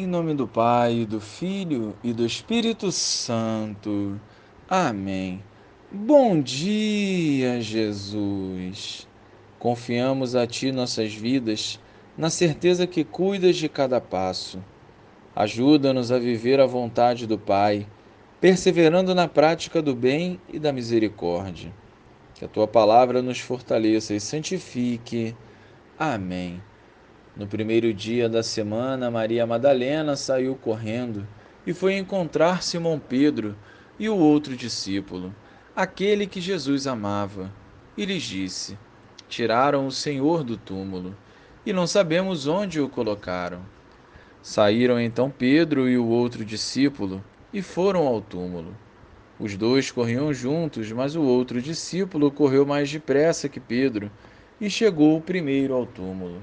Em 0.00 0.06
nome 0.06 0.32
do 0.32 0.46
Pai, 0.46 1.04
do 1.04 1.20
Filho 1.20 1.92
e 2.04 2.12
do 2.12 2.24
Espírito 2.24 2.92
Santo. 2.92 4.20
Amém. 4.70 5.42
Bom 5.90 6.40
dia, 6.40 7.60
Jesus. 7.60 9.08
Confiamos 9.58 10.36
a 10.36 10.46
Ti 10.46 10.70
nossas 10.70 11.12
vidas, 11.12 11.80
na 12.16 12.30
certeza 12.30 12.86
que 12.86 13.02
cuidas 13.02 13.56
de 13.56 13.68
cada 13.68 14.00
passo. 14.00 14.62
Ajuda-nos 15.34 16.12
a 16.12 16.18
viver 16.20 16.60
a 16.60 16.66
vontade 16.66 17.26
do 17.26 17.36
Pai, 17.36 17.84
perseverando 18.40 19.16
na 19.16 19.26
prática 19.26 19.82
do 19.82 19.96
bem 19.96 20.40
e 20.48 20.60
da 20.60 20.72
misericórdia. 20.72 21.74
Que 22.36 22.44
a 22.44 22.48
Tua 22.48 22.68
palavra 22.68 23.20
nos 23.20 23.40
fortaleça 23.40 24.14
e 24.14 24.20
santifique. 24.20 25.34
Amém. 25.98 26.62
No 27.38 27.46
primeiro 27.46 27.94
dia 27.94 28.28
da 28.28 28.42
semana, 28.42 29.12
Maria 29.12 29.46
Madalena 29.46 30.16
saiu 30.16 30.56
correndo 30.56 31.24
e 31.64 31.72
foi 31.72 31.96
encontrar 31.96 32.64
Simão 32.64 32.98
Pedro 32.98 33.54
e 33.96 34.08
o 34.08 34.16
outro 34.16 34.56
discípulo, 34.56 35.32
aquele 35.74 36.26
que 36.26 36.40
Jesus 36.40 36.88
amava, 36.88 37.52
e 37.96 38.04
lhes 38.04 38.24
disse: 38.24 38.76
Tiraram 39.28 39.86
o 39.86 39.92
Senhor 39.92 40.42
do 40.42 40.56
túmulo 40.56 41.16
e 41.64 41.72
não 41.72 41.86
sabemos 41.86 42.48
onde 42.48 42.80
o 42.80 42.88
colocaram. 42.88 43.62
Saíram 44.42 45.00
então 45.00 45.30
Pedro 45.30 45.88
e 45.88 45.96
o 45.96 46.08
outro 46.08 46.44
discípulo 46.44 47.22
e 47.52 47.62
foram 47.62 48.04
ao 48.08 48.20
túmulo. 48.20 48.76
Os 49.38 49.56
dois 49.56 49.92
corriam 49.92 50.34
juntos, 50.34 50.90
mas 50.90 51.14
o 51.14 51.22
outro 51.22 51.62
discípulo 51.62 52.32
correu 52.32 52.66
mais 52.66 52.90
depressa 52.90 53.48
que 53.48 53.60
Pedro 53.60 54.10
e 54.60 54.68
chegou 54.68 55.20
primeiro 55.20 55.72
ao 55.74 55.86
túmulo. 55.86 56.42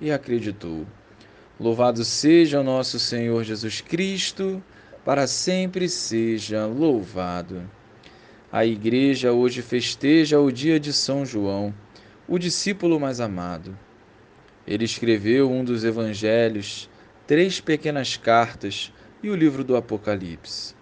e 0.00 0.10
acreditou. 0.10 0.86
Louvado 1.58 2.04
seja 2.04 2.60
o 2.60 2.64
nosso 2.64 2.98
Senhor 2.98 3.44
Jesus 3.44 3.80
Cristo, 3.80 4.62
para 5.04 5.26
sempre 5.26 5.88
seja 5.88 6.64
louvado. 6.66 7.68
A 8.50 8.64
igreja 8.64 9.32
hoje 9.32 9.60
festeja 9.60 10.40
o 10.40 10.50
dia 10.50 10.80
de 10.80 10.92
São 10.92 11.24
João, 11.26 11.74
o 12.26 12.38
discípulo 12.38 12.98
mais 12.98 13.20
amado. 13.20 13.78
Ele 14.66 14.84
escreveu 14.84 15.50
um 15.50 15.62
dos 15.62 15.84
evangelhos, 15.84 16.88
três 17.26 17.60
pequenas 17.60 18.16
cartas 18.16 18.92
e 19.22 19.28
o 19.28 19.36
livro 19.36 19.62
do 19.62 19.76
Apocalipse. 19.76 20.74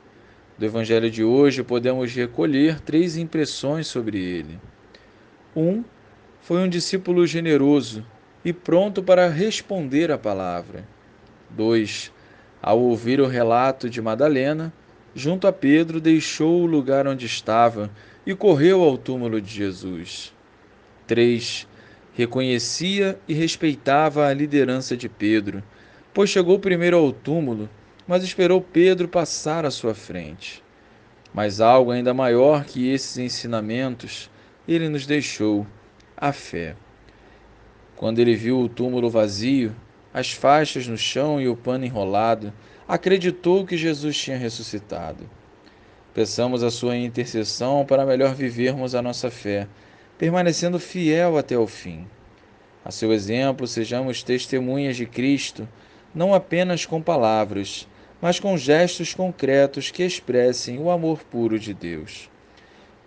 Do 0.56 0.64
evangelho 0.64 1.10
de 1.10 1.25
hoje 1.25 1.62
podemos 1.62 2.14
recolher 2.14 2.80
três 2.80 3.16
impressões 3.16 3.86
sobre 3.86 4.19
ele. 4.19 4.60
Um, 5.55 5.84
foi 6.41 6.60
um 6.60 6.69
discípulo 6.69 7.27
generoso 7.27 8.05
e 8.48 8.52
pronto 8.52 9.02
para 9.02 9.28
responder 9.28 10.10
à 10.10 10.16
palavra. 10.16 10.88
2. 11.50 12.10
Ao 12.62 12.80
ouvir 12.80 13.20
o 13.20 13.27
relato 13.27 13.91
de 13.91 14.00
Madalena, 14.00 14.72
junto 15.14 15.46
a 15.46 15.52
Pedro, 15.52 16.00
deixou 16.00 16.62
o 16.62 16.66
lugar 16.66 17.06
onde 17.06 17.26
estava 17.26 17.91
e 18.26 18.34
correu 18.34 18.82
ao 18.82 18.96
túmulo 18.96 19.38
de 19.38 19.53
Jesus. 19.53 20.34
3. 21.06 21.69
Reconhecia 22.14 23.20
e 23.28 23.34
respeitava 23.34 24.26
a 24.26 24.32
liderança 24.32 24.97
de 24.97 25.10
Pedro, 25.10 25.62
pois 26.14 26.31
chegou 26.31 26.58
primeiro 26.58 26.97
ao 26.97 27.12
túmulo, 27.12 27.69
mas 28.06 28.25
esperou 28.25 28.62
Pedro 28.62 29.08
passar 29.08 29.66
à 29.66 29.70
sua 29.70 29.94
frente. 29.94 30.64
Mas 31.34 31.60
algo 31.60 31.91
ainda 31.91 32.14
maior 32.14 32.64
que 32.64 32.88
esses 32.88 33.19
ensinamentos 33.19 34.31
ele 34.66 34.88
nos 34.88 35.04
deixou: 35.04 35.66
a 36.16 36.32
fé. 36.32 36.75
Quando 37.98 38.20
ele 38.20 38.36
viu 38.36 38.60
o 38.60 38.69
túmulo 38.69 39.10
vazio, 39.10 39.75
as 40.14 40.31
faixas 40.31 40.86
no 40.86 40.97
chão 40.97 41.41
e 41.41 41.48
o 41.48 41.56
pano 41.56 41.84
enrolado, 41.84 42.53
acreditou 42.86 43.66
que 43.66 43.76
Jesus 43.76 44.16
tinha 44.16 44.38
ressuscitado. 44.38 45.28
Peçamos 46.14 46.62
a 46.62 46.70
sua 46.70 46.97
intercessão 46.97 47.84
para 47.84 48.06
melhor 48.06 48.37
vivermos 48.37 48.94
a 48.94 49.03
nossa 49.03 49.32
fé, 49.32 49.66
permanecendo 50.16 50.78
fiel 50.78 51.37
até 51.37 51.58
o 51.58 51.66
fim. 51.66 52.06
A 52.84 52.92
seu 52.92 53.12
exemplo, 53.12 53.66
sejamos 53.66 54.22
testemunhas 54.22 54.97
de 54.97 55.04
Cristo, 55.04 55.69
não 56.14 56.32
apenas 56.32 56.87
com 56.87 57.03
palavras, 57.03 57.88
mas 58.22 58.38
com 58.38 58.56
gestos 58.56 59.12
concretos 59.12 59.91
que 59.91 60.04
expressem 60.04 60.78
o 60.78 60.88
amor 60.88 61.25
puro 61.25 61.58
de 61.58 61.75
Deus. 61.75 62.31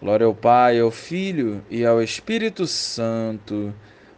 Glória 0.02 0.26
ao 0.26 0.36
Pai, 0.36 0.82
ao 0.82 0.92
Filho 0.92 1.64
e 1.70 1.86
ao 1.86 2.04
Espírito 2.04 2.68
Santo 2.68 3.74